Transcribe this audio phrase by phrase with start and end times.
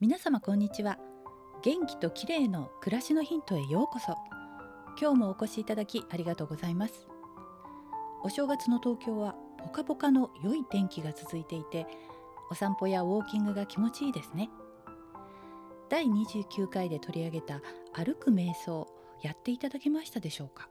[0.00, 0.98] 皆様こんにちは。
[1.62, 4.16] 元気と綺麗の暮らしのヒントへようこそ。
[4.98, 7.06] 今日もお越しいただきありがとうございます。
[8.22, 11.86] お正月の東京はポカポカの良い天気が続いていて
[12.50, 14.48] お散歩やウォーキングが気持ちいいですね。
[15.90, 17.60] 第29回で取り上げた
[17.92, 18.88] 歩く瞑想
[19.20, 20.70] やっていただけましたでしょうか。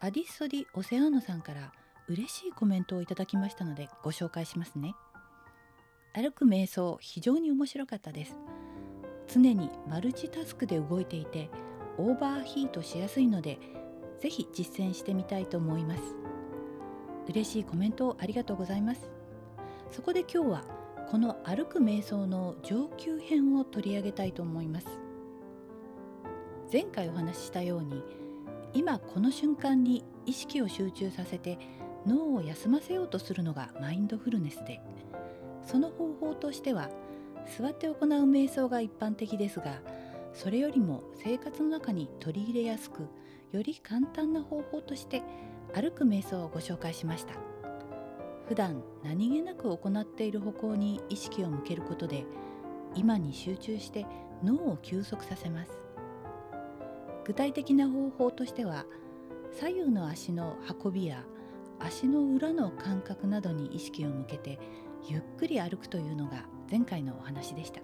[0.00, 1.72] アディッソディ・オセアーノさんから
[2.06, 4.94] 嬉しいコメントをいただきましたのでご紹介しますね。
[6.12, 8.36] 歩く瞑想非常に面白かったです。
[9.28, 11.50] 常にマルチタスクで動いていて
[11.98, 13.60] オーバーヒートしやすいので
[14.18, 16.02] ぜひ実践してみたいと思います。
[17.28, 19.08] 嬉しいコメントをありがとうございます。
[19.90, 20.64] そこで今日は
[21.10, 24.88] この歩く瞑想の上級編を取り上げたいと思います。
[26.72, 28.02] 前回お話ししたように
[28.72, 31.58] 今この瞬間に意識を集中させて
[32.06, 34.80] 脳を休ませようとするのがマインドフルネスで
[35.70, 36.90] その方法としては
[37.56, 39.80] 座って行う瞑想が一般的ですが
[40.32, 43.06] それよりも生活の中に取り入れやすく
[43.52, 45.22] より簡単な方法として
[45.72, 47.34] 歩く瞑想をご紹介しました。
[48.48, 52.24] 普段何気なく行っている歩行に意識を向けることで
[52.96, 54.06] 今に集中して
[54.42, 55.70] 脳を休息させます。
[57.24, 58.86] 具体的な方法としては
[59.52, 61.24] 左右の足の運びや
[61.78, 64.58] 足の裏の感覚などに意識を向けて
[65.08, 67.80] ゆっくり歩くというのが前回のお話でした。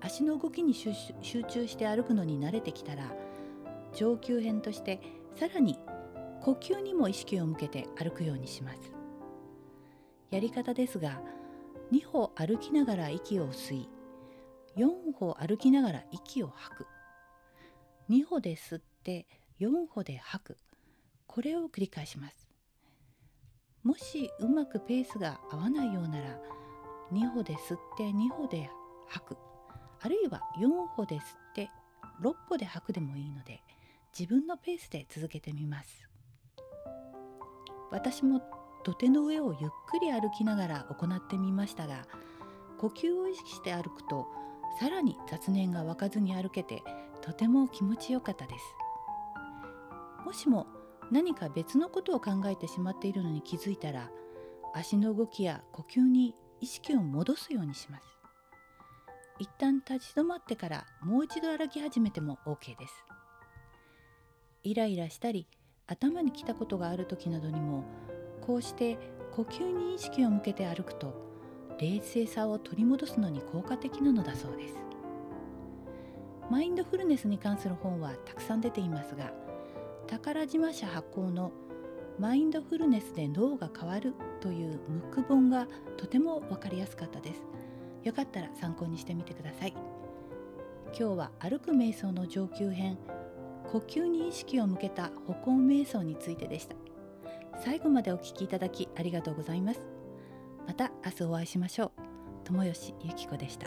[0.00, 0.92] 足の動きに集
[1.44, 3.10] 中して歩くのに慣れてきたら
[3.94, 5.00] 上級編として
[5.34, 5.78] さらに
[6.42, 8.92] 呼吸にも意識を向けて歩くようにします。
[10.30, 11.22] やり方ですが
[11.92, 13.88] 2歩歩きながら息を吸い
[14.76, 16.86] 4歩歩きながら息を吐く。
[18.10, 19.26] 2歩で吸って
[19.60, 20.56] 4歩で吐く。
[21.26, 22.43] これを繰り返します。
[23.84, 26.38] もしうまくペースが合わないようなら
[27.12, 28.70] 2歩で吸って2歩で
[29.08, 29.36] 吐く。
[30.00, 31.22] あるいは4歩で吸っ
[31.54, 31.70] て
[32.22, 33.62] 6歩で吐くでもいいので
[34.18, 36.08] 自分のペースで続けてみます。
[37.90, 38.42] 私も
[38.84, 42.06] 土手の上をゆっくり歩きながら行ってみましたが
[42.78, 44.26] 呼吸を意識して歩くと
[44.80, 46.82] さらに雑念が湧かずに歩けて
[47.20, 48.64] とても気持ちよかったです。
[50.24, 50.66] もしも
[51.10, 54.10] 何か別のことを考えてしまっているのに気づいたら
[54.74, 58.04] 足の動きや呼吸に意識を戻すようにします。
[59.38, 63.04] 一旦立ち止まってからもう一度歩き始めても OK です。
[64.62, 65.46] イライラしたり
[65.86, 67.84] 頭にきたことがある時などにも
[68.40, 68.98] こうして
[69.32, 71.14] 呼吸に意識を向けて歩くと
[71.80, 74.74] 冷静さを取り戻すのに効果的なのだそうです。
[76.50, 79.32] マインドフルネスに関する本はたくさん出ていますが
[80.24, 81.52] 宝島社発行の
[82.18, 85.68] マインドフルネスで脳が変わるというムック本が
[85.98, 87.42] とても分かりやすかったです。
[88.04, 89.74] よかったら参考にしてみてください。
[90.98, 92.96] 今日は歩く瞑想の上級編
[93.70, 96.76] 呼吸に意識を向けた歩行瞑想についてでした。
[97.62, 99.80] 最後までお聞きいただきありがとうございます。
[100.66, 101.90] また明日お会いしましょう。
[102.44, 103.66] 友吉ゆき子でした。